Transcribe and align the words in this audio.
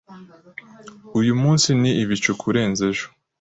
Uyu 1.19 1.33
munsi 1.41 1.67
ni 1.81 1.91
ibicu 2.03 2.31
kurenza 2.41 2.81
ejo. 2.91 3.05